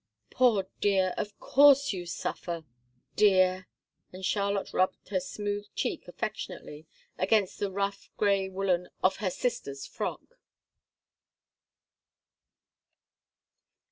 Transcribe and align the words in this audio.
Poor 0.31 0.65
dear! 0.79 1.13
Of 1.15 1.37
course 1.39 1.93
you 1.93 2.07
suffer!" 2.07 2.65
"Dear!" 3.15 3.67
And 4.11 4.25
Charlotte 4.25 4.73
rubbed 4.73 5.09
her 5.09 5.19
smooth 5.19 5.67
cheek 5.75 6.07
affectionately 6.07 6.87
against 7.19 7.59
the 7.59 7.69
rough 7.69 8.09
grey 8.17 8.49
woollen 8.49 8.89
of 9.03 9.17
her 9.17 9.29
sister's 9.29 9.85
frock. 9.85 10.39